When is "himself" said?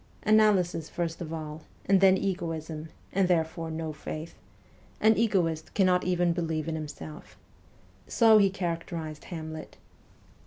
6.73-7.37